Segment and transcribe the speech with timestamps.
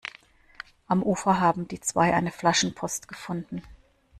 [0.87, 3.61] Am Ufer haben die zwei eine Flaschenpost gefunden.